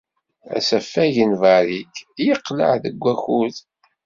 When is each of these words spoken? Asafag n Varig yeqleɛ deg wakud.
Asafag 0.57 1.15
n 1.31 1.33
Varig 1.41 1.93
yeqleɛ 2.25 2.73
deg 2.83 2.95
wakud. 3.03 3.55